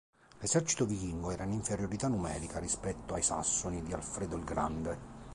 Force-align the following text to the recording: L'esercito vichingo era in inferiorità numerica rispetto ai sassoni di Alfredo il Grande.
L'esercito 0.39 0.87
vichingo 0.87 1.29
era 1.29 1.43
in 1.43 1.51
inferiorità 1.51 2.07
numerica 2.07 2.57
rispetto 2.57 3.13
ai 3.13 3.21
sassoni 3.21 3.83
di 3.83 3.93
Alfredo 3.93 4.35
il 4.35 4.43
Grande. 4.43 4.97